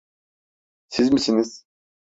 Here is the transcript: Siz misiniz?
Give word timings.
Siz 0.89 1.11
misiniz? 1.11 1.65